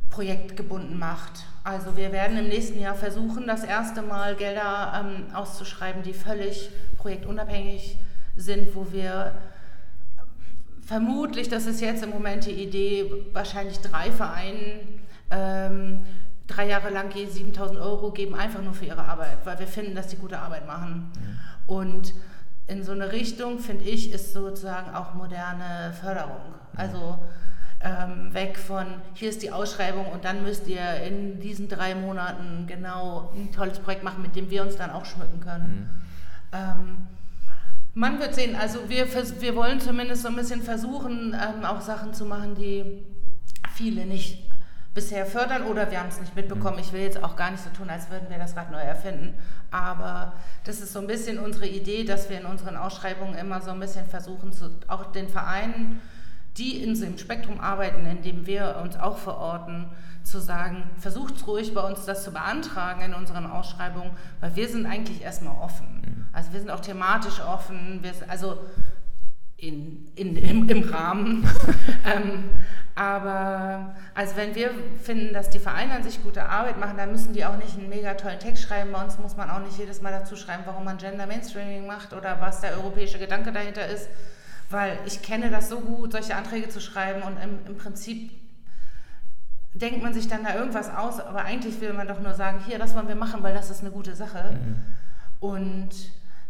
projektgebunden 0.10 0.98
macht. 0.98 1.46
Also 1.64 1.98
wir 1.98 2.12
werden 2.12 2.38
im 2.38 2.48
nächsten 2.48 2.80
Jahr 2.80 2.96
versuchen, 2.96 3.48
das 3.48 3.64
erste 3.64 4.02
Mal 4.02 4.36
Gelder 4.36 4.94
ähm, 5.00 5.36
auszuschreiben, 5.36 6.04
die 6.04 6.14
völlig 6.14 6.70
projektunabhängig 6.98 7.98
sind, 8.36 8.76
wo 8.76 8.92
wir 8.92 9.34
vermutlich, 10.82 11.50
das 11.50 11.66
ist 11.66 11.82
jetzt 11.82 12.04
im 12.04 12.12
Moment 12.12 12.46
die 12.46 12.52
Idee, 12.52 13.12
wahrscheinlich 13.34 13.80
drei 13.80 14.12
Vereinen 14.12 15.02
ähm, 15.32 16.06
drei 16.48 16.68
Jahre 16.68 16.90
lang 16.90 17.14
je 17.16 17.26
7000 17.26 17.80
Euro 17.80 18.12
geben, 18.12 18.36
einfach 18.36 18.62
nur 18.62 18.74
für 18.74 18.86
ihre 18.86 19.04
Arbeit, 19.04 19.38
weil 19.46 19.60
wir 19.60 19.68
finden, 19.68 19.96
dass 19.96 20.08
die 20.08 20.18
gute 20.18 20.40
Arbeit 20.40 20.68
machen. 20.68 21.12
Mhm. 21.16 21.40
Und 21.68 22.14
in 22.68 22.84
so 22.84 22.92
eine 22.92 23.12
Richtung, 23.12 23.60
finde 23.60 23.86
ich, 23.86 24.12
ist 24.12 24.34
sozusagen 24.34 24.94
auch 24.94 25.14
moderne 25.14 25.94
Förderung. 26.00 26.56
Also 26.76 27.20
ähm, 27.82 28.34
weg 28.34 28.58
von, 28.58 28.86
hier 29.14 29.30
ist 29.30 29.44
die 29.44 29.52
Ausschreibung 29.52 30.08
und 30.08 30.26
dann 30.26 30.44
müsst 30.44 30.68
ihr 30.68 31.02
in 31.04 31.40
diesen 31.40 31.70
drei 31.70 31.94
Monaten 31.94 32.66
genau 32.68 33.32
ein 33.36 33.52
tolles 33.52 33.80
Projekt 33.80 34.04
machen, 34.04 34.22
mit 34.22 34.36
dem 34.36 34.50
wir 34.50 34.64
uns 34.64 34.76
dann 34.76 34.90
auch 34.90 35.06
schmücken 35.06 35.40
können. 35.40 35.90
Mhm. 36.52 36.58
Ähm, 36.58 36.98
man 37.94 38.20
wird 38.20 38.36
sehen, 38.36 38.56
also 38.56 38.90
wir, 38.90 39.08
wir 39.40 39.56
wollen 39.56 39.80
zumindest 39.80 40.24
so 40.24 40.28
ein 40.28 40.36
bisschen 40.36 40.62
versuchen, 40.62 41.34
ähm, 41.34 41.64
auch 41.64 41.82
Sachen 41.82 42.14
zu 42.14 42.26
machen, 42.26 42.56
die 42.56 43.04
viele 43.74 44.06
nicht 44.06 44.50
bisher 44.96 45.28
fördern 45.28 45.64
oder 45.64 45.92
wir 45.92 46.00
haben 46.00 46.10
es 46.10 46.20
nicht 46.20 46.36
mitbekommen. 46.36 46.78
Mhm. 46.78 46.82
Ich 46.82 46.94
will 46.94 47.02
jetzt 47.02 47.24
auch 47.24 47.36
gar 47.36 47.52
nicht 47.52 47.64
so 47.64 47.70
tun, 47.70 47.90
als 47.92 48.10
würden 48.10 48.30
wir 48.30 48.40
das 48.40 48.56
Rad 48.56 48.72
neu 48.72 48.80
erfinden. 48.80 49.36
Aber 49.70 50.34
das 50.64 50.80
ist 50.80 50.94
so 50.94 51.00
ein 51.00 51.08
bisschen 51.08 51.38
unsere 51.38 51.68
Idee, 51.68 52.04
dass 52.04 52.30
wir 52.30 52.40
in 52.40 52.46
unseren 52.46 52.76
Ausschreibungen 52.78 53.36
immer 53.36 53.62
so 53.62 53.70
ein 53.70 53.80
bisschen 53.80 54.08
versuchen, 54.08 54.52
zu, 54.52 54.72
auch 54.88 55.12
den 55.12 55.30
Vereinen 55.30 56.02
die 56.58 56.82
in 56.82 57.00
dem 57.00 57.18
Spektrum 57.18 57.60
arbeiten, 57.60 58.06
in 58.06 58.22
dem 58.22 58.46
wir 58.46 58.80
uns 58.82 58.96
auch 58.96 59.18
verorten, 59.18 59.88
zu 60.24 60.40
sagen, 60.40 60.90
versucht 60.98 61.46
ruhig 61.48 61.74
bei 61.74 61.82
uns 61.82 62.06
das 62.06 62.24
zu 62.24 62.32
beantragen 62.32 63.02
in 63.02 63.14
unseren 63.14 63.46
Ausschreibungen, 63.46 64.12
weil 64.40 64.56
wir 64.56 64.70
sind 64.70 64.86
eigentlich 64.86 65.22
erstmal 65.22 65.56
offen. 65.62 66.02
Mhm. 66.02 66.26
Also 66.32 66.54
wir 66.54 66.60
sind 66.60 66.72
auch 66.72 66.80
thematisch 66.80 67.42
offen, 67.42 68.00
wir 68.02 68.14
also 68.28 68.58
in, 69.58 70.08
in, 70.16 70.36
im, 70.36 70.70
im 70.70 70.84
Rahmen. 70.84 71.48
ähm, 72.06 72.50
aber 72.96 73.96
also 74.14 74.36
wenn 74.38 74.56
wir 74.56 74.72
finden, 75.02 75.34
dass 75.34 75.50
die 75.50 75.60
Vereine 75.60 75.94
an 75.94 76.04
sich 76.04 76.24
gute 76.24 76.48
Arbeit 76.48 76.80
machen, 76.80 76.98
dann 76.98 77.12
müssen 77.12 77.34
die 77.34 77.46
auch 77.46 77.58
nicht 77.58 77.78
einen 77.78 77.90
mega 77.90 78.14
tollen 78.14 78.40
Text 78.40 78.64
schreiben. 78.64 78.92
Bei 78.92 79.04
uns 79.04 79.20
muss 79.20 79.36
man 79.36 79.50
auch 79.50 79.60
nicht 79.60 79.78
jedes 79.78 80.02
Mal 80.02 80.12
dazu 80.12 80.36
schreiben, 80.36 80.64
warum 80.66 80.86
man 80.86 80.98
Gender 80.98 81.28
Mainstreaming 81.28 81.86
macht 81.86 82.14
oder 82.14 82.40
was 82.40 82.62
der 82.62 82.78
europäische 82.78 83.20
Gedanke 83.20 83.52
dahinter 83.52 83.86
ist 83.88 84.08
weil 84.70 84.98
ich 85.06 85.22
kenne 85.22 85.50
das 85.50 85.70
so 85.70 85.80
gut, 85.80 86.12
solche 86.12 86.36
Anträge 86.36 86.70
zu 86.70 86.80
schreiben 86.80 87.22
und 87.24 87.38
im, 87.38 87.66
im 87.66 87.78
Prinzip 87.78 88.32
denkt 89.74 90.02
man 90.02 90.14
sich 90.14 90.28
dann 90.28 90.44
da 90.44 90.56
irgendwas 90.56 90.90
aus, 90.90 91.20
aber 91.20 91.44
eigentlich 91.44 91.82
will 91.82 91.94
man 91.94 92.08
doch 92.08 92.20
nur 92.20 92.34
sagen, 92.34 92.62
hier, 92.66 92.80
das 92.80 92.96
wollen 92.96 93.08
wir 93.08 93.16
machen, 93.16 93.44
weil 93.44 93.54
das 93.54 93.70
ist 93.70 93.82
eine 93.82 93.92
gute 93.92 94.16
Sache. 94.16 94.54
Mhm. 94.54 94.82
Und 95.42 95.90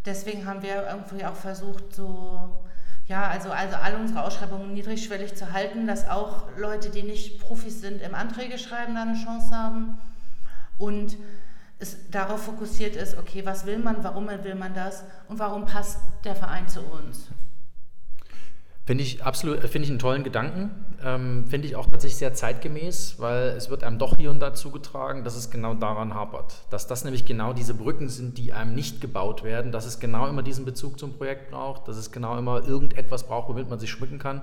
deswegen 0.05 0.45
haben 0.45 0.61
wir 0.61 0.87
irgendwie 0.87 1.25
auch 1.25 1.35
versucht, 1.35 1.95
so, 1.95 2.64
ja, 3.07 3.27
also, 3.27 3.51
also 3.51 3.75
alle 3.75 3.97
unsere 3.97 4.23
Ausschreibungen 4.23 4.73
niedrigschwellig 4.73 5.35
zu 5.35 5.53
halten, 5.53 5.85
dass 5.85 6.09
auch 6.09 6.45
Leute, 6.57 6.89
die 6.89 7.03
nicht 7.03 7.39
Profis 7.39 7.81
sind, 7.81 8.01
im 8.01 8.15
Anträge 8.15 8.57
schreiben, 8.57 8.95
da 8.95 9.03
eine 9.03 9.15
Chance 9.15 9.55
haben. 9.55 9.97
Und 10.77 11.17
es 11.77 12.09
darauf 12.09 12.43
fokussiert 12.43 12.95
ist, 12.95 13.17
okay, 13.17 13.45
was 13.45 13.65
will 13.65 13.77
man, 13.77 14.03
warum 14.03 14.27
will 14.27 14.55
man 14.55 14.73
das 14.73 15.03
und 15.27 15.39
warum 15.39 15.65
passt 15.65 15.99
der 16.23 16.35
Verein 16.35 16.67
zu 16.67 16.81
uns. 16.81 17.27
Finde 18.85 19.03
ich 19.03 19.23
absolut, 19.23 19.63
äh, 19.63 19.67
finde 19.67 19.85
ich 19.85 19.89
einen 19.89 19.99
tollen 19.99 20.23
Gedanken. 20.23 20.69
Ähm, 21.03 21.45
finde 21.47 21.67
ich 21.67 21.75
auch 21.75 21.87
tatsächlich 21.87 22.17
sehr 22.17 22.33
zeitgemäß, 22.33 23.15
weil 23.17 23.49
es 23.49 23.69
wird 23.69 23.83
einem 23.83 23.97
doch 23.97 24.15
hier 24.15 24.29
und 24.29 24.39
da 24.39 24.53
zugetragen, 24.53 25.23
dass 25.23 25.35
es 25.35 25.49
genau 25.49 25.73
daran 25.73 26.13
hapert. 26.13 26.53
Dass 26.69 26.85
das 26.85 27.03
nämlich 27.03 27.25
genau 27.25 27.53
diese 27.53 27.73
Brücken 27.73 28.09
sind, 28.09 28.37
die 28.37 28.53
einem 28.53 28.75
nicht 28.75 29.01
gebaut 29.01 29.43
werden, 29.43 29.71
dass 29.71 29.85
es 29.85 29.99
genau 29.99 30.27
immer 30.27 30.43
diesen 30.43 30.65
Bezug 30.65 30.99
zum 30.99 31.13
Projekt 31.13 31.49
braucht, 31.49 31.87
dass 31.87 31.97
es 31.97 32.11
genau 32.11 32.37
immer 32.37 32.65
irgendetwas 32.67 33.27
braucht, 33.27 33.49
womit 33.49 33.69
man 33.69 33.79
sich 33.79 33.89
schmücken 33.89 34.19
kann. 34.19 34.41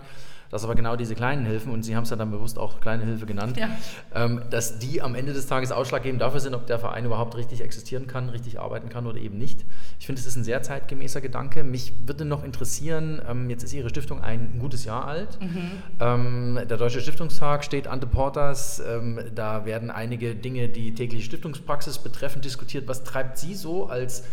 Dass 0.52 0.64
aber 0.64 0.74
genau 0.74 0.96
diese 0.96 1.14
kleinen 1.14 1.46
Hilfen, 1.46 1.72
und 1.72 1.82
Sie 1.82 1.96
haben 1.96 2.02
es 2.02 2.10
ja 2.10 2.16
dann 2.16 2.30
bewusst 2.30 2.58
auch 2.58 2.78
kleine 2.80 3.04
Hilfe 3.04 3.24
genannt, 3.24 3.56
ja. 3.56 3.70
ähm, 4.14 4.42
dass 4.50 4.78
die 4.78 5.00
am 5.00 5.14
Ende 5.14 5.32
des 5.32 5.46
Tages 5.46 5.72
ausschlaggebend 5.72 6.20
dafür 6.20 6.40
sind, 6.40 6.54
ob 6.54 6.66
der 6.66 6.78
Verein 6.78 7.06
überhaupt 7.06 7.38
richtig 7.38 7.62
existieren 7.62 8.06
kann, 8.06 8.28
richtig 8.28 8.60
arbeiten 8.60 8.90
kann 8.90 9.06
oder 9.06 9.18
eben 9.18 9.38
nicht. 9.38 9.64
Ich 9.98 10.04
finde, 10.04 10.20
es 10.20 10.26
ist 10.26 10.36
ein 10.36 10.44
sehr 10.44 10.62
zeitgemäßer 10.62 11.22
Gedanke. 11.22 11.64
Mich 11.64 11.94
würde 12.04 12.26
noch 12.26 12.44
interessieren, 12.44 13.22
ähm, 13.26 13.48
jetzt 13.48 13.64
ist 13.64 13.72
Ihre 13.72 13.88
Stiftung 13.88 14.20
ein 14.20 14.58
gutes 14.58 14.84
Jahr 14.84 15.06
alt. 15.06 15.38
Mhm. 15.40 15.70
Ähm, 15.98 16.58
der 16.68 16.76
Deutsche 16.76 17.00
Stiftungstag 17.00 17.64
steht 17.64 17.88
ante 17.88 18.06
Portas. 18.06 18.82
Ähm, 18.86 19.20
da 19.34 19.64
werden 19.64 19.90
einige 19.90 20.34
Dinge, 20.34 20.68
die 20.68 20.94
tägliche 20.94 21.24
Stiftungspraxis 21.24 21.96
betreffen, 21.96 22.42
diskutiert. 22.42 22.86
Was 22.88 23.04
treibt 23.04 23.38
Sie 23.38 23.54
so 23.54 23.86
als 23.86 24.24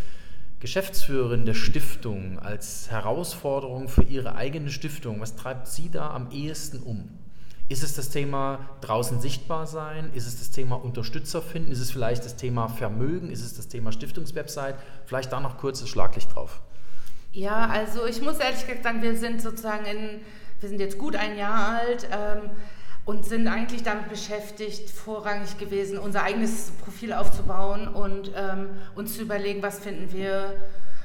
Geschäftsführerin 0.59 1.45
der 1.45 1.53
Stiftung 1.53 2.37
als 2.39 2.91
Herausforderung 2.91 3.87
für 3.87 4.03
Ihre 4.03 4.35
eigene 4.35 4.69
Stiftung, 4.69 5.21
was 5.21 5.35
treibt 5.35 5.67
Sie 5.67 5.89
da 5.89 6.11
am 6.11 6.31
ehesten 6.31 6.79
um? 6.81 7.09
Ist 7.69 7.83
es 7.83 7.93
das 7.95 8.09
Thema 8.09 8.59
draußen 8.81 9.21
sichtbar 9.21 9.67
sein? 9.67 10.11
Ist 10.15 10.27
es 10.27 10.39
das 10.39 10.49
Thema 10.49 10.75
Unterstützer 10.75 11.41
finden? 11.41 11.71
Ist 11.71 11.79
es 11.79 11.91
vielleicht 11.91 12.25
das 12.25 12.35
Thema 12.35 12.67
Vermögen? 12.67 13.29
Ist 13.29 13.45
es 13.45 13.55
das 13.55 13.67
Thema 13.67 13.91
Stiftungswebsite? 13.91 14.75
Vielleicht 15.05 15.31
da 15.31 15.39
noch 15.39 15.57
kurzes 15.59 15.87
Schlaglicht 15.87 16.33
drauf. 16.33 16.61
Ja, 17.31 17.67
also 17.67 18.07
ich 18.07 18.21
muss 18.21 18.39
ehrlich 18.39 18.61
gesagt 18.61 18.83
sagen, 18.83 19.03
wir 19.03 19.15
sind 19.15 19.39
sozusagen 19.41 19.85
in, 19.85 20.21
wir 20.59 20.69
sind 20.69 20.79
jetzt 20.79 20.97
gut 20.97 21.15
ein 21.15 21.37
Jahr 21.37 21.77
alt. 21.77 22.07
Ähm, 22.11 22.49
und 23.09 23.25
sind 23.25 23.47
eigentlich 23.47 23.81
damit 23.81 24.07
beschäftigt, 24.07 24.87
vorrangig 24.91 25.57
gewesen, 25.57 25.97
unser 25.97 26.21
eigenes 26.21 26.69
Profil 26.83 27.11
aufzubauen 27.11 27.87
und 27.87 28.31
ähm, 28.35 28.69
uns 28.93 29.15
zu 29.15 29.23
überlegen, 29.23 29.63
was 29.63 29.79
finden 29.79 30.13
wir 30.13 30.53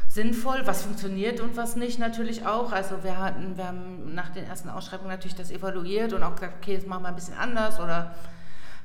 sinnvoll, 0.07 0.61
was 0.67 0.83
funktioniert 0.83 1.41
und 1.41 1.57
was 1.57 1.77
nicht 1.77 1.99
natürlich 1.99 2.45
auch. 2.47 2.73
Also 2.73 3.03
wir 3.05 3.17
hatten, 3.17 3.57
wir 3.57 3.69
haben 3.69 4.15
nach 4.15 4.29
den 4.29 4.45
ersten 4.45 4.69
Ausschreibungen 4.69 5.13
natürlich 5.13 5.35
das 5.35 5.51
evaluiert 5.51 6.13
und 6.13 6.23
auch 6.23 6.35
gesagt, 6.35 6.57
okay, 6.61 6.77
das 6.77 6.85
machen 6.85 7.05
wir 7.05 7.09
ein 7.09 7.15
bisschen 7.15 7.39
anders 7.39 7.81
oder 7.81 8.15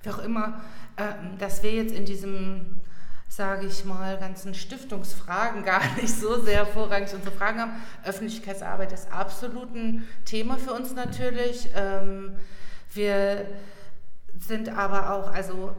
wie 0.03 0.11
auch 0.11 0.19
immer, 0.19 0.61
äh, 0.95 1.03
dass 1.39 1.61
wir 1.61 1.73
jetzt 1.73 1.93
in 1.93 2.05
diesem 2.05 2.77
sage 3.27 3.67
ich 3.67 3.83
mal, 3.83 4.17
ganzen 4.17 4.53
Stiftungsfragen 4.53 5.65
gar 5.65 5.81
nicht 5.97 6.15
so 6.17 6.41
sehr 6.41 6.65
vorrangig 6.65 7.13
unsere 7.13 7.35
Fragen 7.35 7.59
haben. 7.59 7.71
Öffentlichkeitsarbeit 8.05 8.93
ist 8.93 9.11
absolut 9.11 9.75
ein 9.75 10.07
Thema 10.23 10.55
für 10.55 10.71
uns 10.71 10.93
natürlich. 10.95 11.67
Ähm, 11.75 12.37
wir 12.93 13.47
sind 14.37 14.69
aber 14.69 15.13
auch, 15.13 15.31
also 15.31 15.75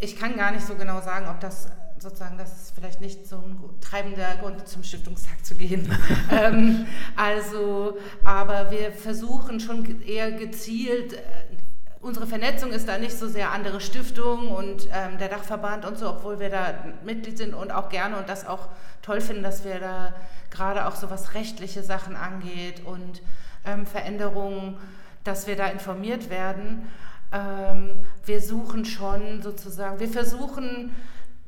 ich 0.00 0.18
kann 0.18 0.36
gar 0.36 0.50
nicht 0.50 0.66
so 0.66 0.74
genau 0.74 1.00
sagen, 1.00 1.28
ob 1.28 1.40
das 1.40 1.68
sozusagen, 1.98 2.36
das 2.38 2.62
ist 2.62 2.74
vielleicht 2.74 3.00
nicht 3.00 3.26
so 3.26 3.36
ein 3.36 3.58
treibender 3.80 4.36
Grund, 4.40 4.66
zum 4.68 4.82
Stiftungstag 4.82 5.44
zu 5.44 5.54
gehen. 5.54 5.90
ähm, 6.30 6.86
also, 7.16 7.96
aber 8.24 8.70
wir 8.70 8.92
versuchen 8.92 9.60
schon 9.60 10.02
eher 10.02 10.32
gezielt, 10.32 11.14
äh, 11.14 11.20
unsere 12.00 12.26
Vernetzung 12.26 12.70
ist 12.70 12.88
da 12.88 12.98
nicht 12.98 13.18
so 13.18 13.26
sehr 13.26 13.50
andere 13.50 13.80
Stiftungen 13.80 14.48
und 14.48 14.88
ähm, 14.92 15.18
der 15.18 15.28
Dachverband 15.28 15.84
und 15.84 15.98
so, 15.98 16.10
obwohl 16.10 16.38
wir 16.38 16.50
da 16.50 16.74
Mitglied 17.04 17.38
sind 17.38 17.54
und 17.54 17.72
auch 17.72 17.88
gerne 17.88 18.16
und 18.16 18.28
das 18.28 18.46
auch 18.46 18.68
toll 19.02 19.20
finden, 19.20 19.42
dass 19.42 19.64
wir 19.64 19.80
da 19.80 20.14
gerade 20.50 20.86
auch 20.86 20.94
so 20.94 21.10
was 21.10 21.34
rechtliche 21.34 21.82
Sachen 21.82 22.14
angeht 22.14 22.82
und 22.84 23.22
ähm, 23.64 23.86
Veränderungen 23.86 24.76
dass 25.26 25.46
wir 25.46 25.56
da 25.56 25.66
informiert 25.66 26.30
werden. 26.30 26.88
Ähm, 27.32 27.90
wir 28.24 28.40
suchen 28.40 28.84
schon 28.84 29.42
sozusagen, 29.42 29.98
wir 30.00 30.08
versuchen 30.08 30.94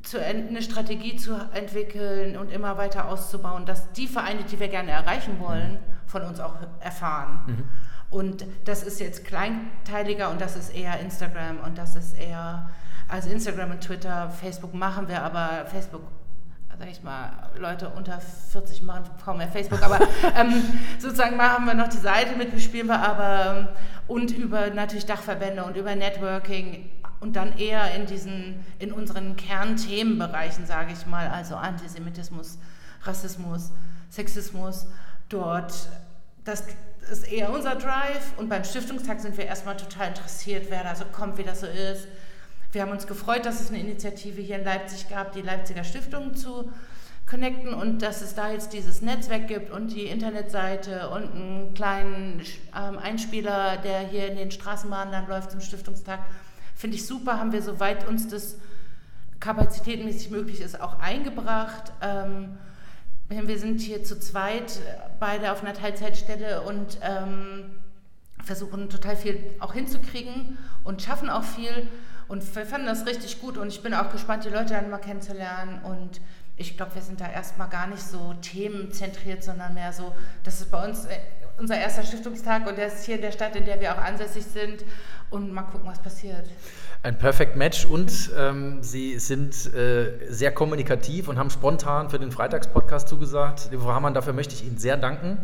zu, 0.03 0.23
eine 0.23 0.61
Strategie 0.61 1.17
zu 1.17 1.33
entwickeln 1.53 2.37
und 2.37 2.51
immer 2.51 2.77
weiter 2.77 3.07
auszubauen, 3.07 3.65
dass 3.65 3.91
die 3.93 4.07
Vereine, 4.07 4.43
die 4.43 4.59
wir 4.59 4.67
gerne 4.67 4.91
erreichen 4.91 5.39
wollen, 5.39 5.79
von 6.05 6.23
uns 6.23 6.39
auch 6.39 6.55
erfahren. 6.79 7.39
Mhm. 7.47 7.63
Und 8.09 8.45
das 8.65 8.83
ist 8.83 8.99
jetzt 8.99 9.25
kleinteiliger 9.25 10.31
und 10.31 10.41
das 10.41 10.55
ist 10.55 10.75
eher 10.75 10.99
Instagram 10.99 11.59
und 11.59 11.77
das 11.77 11.95
ist 11.95 12.17
eher, 12.17 12.69
also 13.07 13.29
Instagram 13.29 13.71
und 13.71 13.81
Twitter, 13.81 14.31
Facebook 14.31 14.73
machen 14.73 15.07
wir, 15.07 15.21
aber 15.21 15.65
Facebook 15.67 16.01
sag 16.79 16.89
ich 16.89 17.03
mal, 17.03 17.31
Leute 17.57 17.89
unter 17.89 18.21
40 18.21 18.83
machen 18.83 19.03
kaum 19.23 19.37
mehr 19.37 19.49
Facebook, 19.49 19.83
aber 19.83 19.99
ähm, 20.39 20.63
sozusagen 20.97 21.35
machen 21.35 21.65
wir 21.65 21.73
noch 21.73 21.89
die 21.89 21.97
Seite 21.97 22.37
mit, 22.37 22.53
bespielen 22.53 22.87
wir 22.87 22.99
aber 22.99 23.57
ähm, 23.57 23.67
und 24.07 24.31
über 24.31 24.69
natürlich 24.69 25.05
Dachverbände 25.05 25.65
und 25.65 25.75
über 25.75 25.93
Networking 25.95 26.89
und 27.19 27.35
dann 27.35 27.57
eher 27.57 27.93
in 27.95 28.05
diesen, 28.05 28.65
in 28.79 28.93
unseren 28.93 29.35
Kernthemenbereichen, 29.35 30.65
sage 30.65 30.93
ich 30.93 31.05
mal, 31.05 31.27
also 31.27 31.57
Antisemitismus, 31.57 32.57
Rassismus, 33.03 33.71
Sexismus, 34.09 34.87
dort, 35.27 35.73
das 36.45 36.63
ist 37.11 37.29
eher 37.29 37.51
unser 37.51 37.75
Drive 37.75 38.37
und 38.37 38.47
beim 38.47 38.63
Stiftungstag 38.63 39.19
sind 39.19 39.37
wir 39.37 39.45
erstmal 39.45 39.75
total 39.75 40.07
interessiert, 40.07 40.67
wer 40.69 40.83
da 40.85 40.95
so 40.95 41.03
kommt, 41.11 41.37
wie 41.37 41.43
das 41.43 41.59
so 41.59 41.67
ist 41.67 42.07
wir 42.71 42.81
haben 42.81 42.91
uns 42.91 43.07
gefreut, 43.07 43.45
dass 43.45 43.61
es 43.61 43.69
eine 43.69 43.79
Initiative 43.79 44.41
hier 44.41 44.57
in 44.57 44.63
Leipzig 44.63 45.09
gab, 45.09 45.33
die 45.33 45.41
Leipziger 45.41 45.83
Stiftung 45.83 46.35
zu 46.35 46.71
connecten 47.25 47.73
und 47.73 48.01
dass 48.01 48.21
es 48.21 48.35
da 48.35 48.51
jetzt 48.51 48.73
dieses 48.73 49.01
Netzwerk 49.01 49.47
gibt 49.47 49.71
und 49.71 49.93
die 49.93 50.05
Internetseite 50.05 51.09
und 51.09 51.31
einen 51.31 51.73
kleinen 51.75 52.41
ähm, 52.75 52.97
Einspieler, 52.97 53.77
der 53.77 53.99
hier 53.99 54.27
in 54.27 54.37
den 54.37 54.51
Straßenbahnen 54.51 55.11
dann 55.11 55.27
läuft 55.27 55.51
zum 55.51 55.61
Stiftungstag. 55.61 56.19
Finde 56.75 56.95
ich 56.95 57.05
super, 57.05 57.39
haben 57.39 57.51
wir 57.51 57.61
soweit 57.61 58.07
uns 58.07 58.27
das 58.27 58.57
kapazitätenmäßig 59.39 60.31
möglich 60.31 60.61
ist 60.61 60.81
auch 60.81 60.99
eingebracht. 60.99 61.93
Ähm, 62.01 62.57
wir 63.29 63.59
sind 63.59 63.79
hier 63.79 64.03
zu 64.03 64.19
zweit, 64.19 64.79
beide 65.19 65.51
auf 65.51 65.61
einer 65.61 65.73
Teilzeitstelle 65.73 66.61
und 66.61 66.97
ähm, 67.03 67.65
versuchen 68.43 68.89
total 68.89 69.15
viel 69.15 69.39
auch 69.59 69.73
hinzukriegen 69.73 70.57
und 70.83 71.01
schaffen 71.01 71.29
auch 71.29 71.43
viel. 71.43 71.87
Und 72.29 72.55
wir 72.55 72.65
fanden 72.65 72.85
das 72.85 73.07
richtig 73.07 73.41
gut 73.41 73.57
und 73.57 73.67
ich 73.69 73.81
bin 73.81 73.93
auch 73.93 74.11
gespannt, 74.11 74.45
die 74.45 74.49
Leute 74.49 74.75
dann 74.75 74.89
mal 74.91 74.99
kennenzulernen. 74.99 75.81
Und 75.83 76.21
ich 76.57 76.77
glaube, 76.77 76.93
wir 76.93 77.01
sind 77.01 77.19
da 77.19 77.29
erstmal 77.29 77.69
gar 77.69 77.87
nicht 77.87 78.03
so 78.03 78.35
themenzentriert, 78.41 79.43
sondern 79.43 79.73
mehr 79.73 79.91
so, 79.91 80.13
dass 80.43 80.61
es 80.61 80.67
bei 80.67 80.87
uns, 80.87 81.05
äh, 81.05 81.17
unser 81.57 81.75
erster 81.75 82.03
Stiftungstag 82.03 82.67
und 82.67 82.77
der 82.77 82.87
ist 82.87 83.03
hier 83.03 83.15
in 83.15 83.21
der 83.21 83.31
Stadt, 83.31 83.55
in 83.55 83.65
der 83.65 83.81
wir 83.81 83.93
auch 83.93 84.01
ansässig 84.01 84.45
sind. 84.45 84.85
Und 85.31 85.51
mal 85.51 85.63
gucken, 85.63 85.89
was 85.89 85.99
passiert. 85.99 86.45
Ein 87.01 87.17
Perfect 87.17 87.55
Match 87.55 87.85
und 87.85 88.31
ähm, 88.37 88.81
Sie 88.81 89.19
sind 89.19 89.73
äh, 89.73 90.27
sehr 90.27 90.51
kommunikativ 90.51 91.27
und 91.27 91.37
haben 91.37 91.49
spontan 91.49 92.09
für 92.09 92.19
den 92.19 92.31
Freitagspodcast 92.31 93.07
zugesagt. 93.07 93.69
Frau 93.71 93.93
Hamann, 93.93 94.13
dafür 94.13 94.33
möchte 94.33 94.53
ich 94.53 94.65
Ihnen 94.65 94.77
sehr 94.77 94.97
danken. 94.97 95.37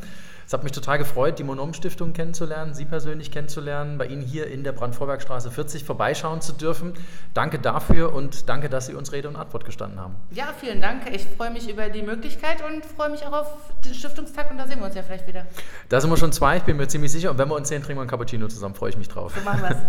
Es 0.48 0.54
hat 0.54 0.64
mich 0.64 0.74
total 0.74 1.00
gefreut, 1.00 1.40
die 1.40 1.44
Monom-Stiftung 1.44 2.14
kennenzulernen, 2.14 2.76
Sie 2.76 2.86
persönlich 2.86 3.32
kennenzulernen, 3.32 3.98
bei 3.98 4.06
Ihnen 4.06 4.22
hier 4.22 4.46
in 4.46 4.64
der 4.64 4.74
Brandvorbergstraße 4.74 5.50
40 5.50 5.84
vorbeischauen 5.84 6.40
zu 6.40 6.54
dürfen. 6.54 6.94
Danke 7.34 7.58
dafür 7.58 8.14
und 8.14 8.48
danke, 8.48 8.70
dass 8.70 8.86
Sie 8.86 8.94
uns 8.94 9.12
Rede 9.12 9.28
und 9.28 9.38
Antwort 9.38 9.66
gestanden 9.66 10.00
haben. 10.00 10.16
Ja, 10.30 10.50
vielen 10.60 10.82
Dank. 10.82 11.10
Ich 11.12 11.26
freue 11.26 11.50
mich 11.50 11.68
über 11.68 11.90
die 11.90 12.04
Möglichkeit 12.04 12.58
und 12.64 12.86
freue 12.86 13.10
mich 13.10 13.26
auch 13.26 13.34
auf 13.34 13.48
den 13.84 13.96
Stiftungstag 13.96 14.52
und 14.52 14.60
da 14.60 14.68
sehen 14.68 14.78
wir 14.78 14.86
uns 14.86 14.94
ja 14.94 15.02
vielleicht 15.02 15.28
wieder. 15.28 15.48
Da 15.90 16.00
sind 16.00 16.12
wir 16.12 16.18
schon 16.18 16.32
zwei, 16.32 16.58
ich 16.58 16.64
bin 16.64 16.78
mir 16.78 16.88
ziemlich 16.88 17.12
sicher. 17.12 17.32
Und 17.32 17.40
wenn 17.40 17.50
wir 17.50 17.56
uns 17.56 17.70
sehen, 17.70 17.82
trinken 17.82 17.98
wir 17.98 18.04
ein 18.04 18.08
Cappuccino 18.08 18.48
zusammen, 18.48 18.76
freue 18.76 18.92
ich 18.92 18.98
mich 18.98 19.10
drauf. 19.10 19.34
So 19.36 19.42
machen 19.44 19.64
wir 19.64 19.72
es. 19.72 19.78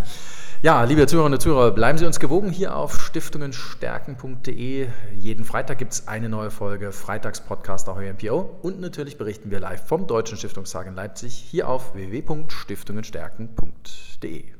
Ja, 0.62 0.82
liebe 0.84 1.06
Zuhörerinnen 1.06 1.34
und 1.36 1.40
Zuhörer, 1.42 1.70
bleiben 1.70 1.98
Sie 1.98 2.06
uns 2.06 2.18
gewogen 2.18 2.50
hier 2.50 2.74
auf 2.74 2.98
stiftungenstärken.de. 2.98 4.88
Jeden 5.14 5.44
Freitag 5.44 5.76
gibt 5.76 5.92
es 5.92 6.08
eine 6.08 6.30
neue 6.30 6.50
Folge 6.50 6.92
Freitagspodcast 6.92 7.90
auch 7.90 8.00
NPO 8.00 8.60
und 8.62 8.80
natürlich 8.80 9.18
berichten 9.18 9.50
wir 9.50 9.60
live 9.60 9.86
vom 9.86 10.06
Deutschen 10.06 10.38
Stiftungstag 10.38 10.45
in 10.88 10.94
Leipzig 10.94 11.34
hier 11.34 11.68
auf 11.68 11.94
www.stiftungenstärken.de. 11.94 14.55